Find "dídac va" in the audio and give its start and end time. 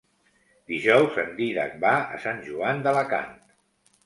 1.41-1.93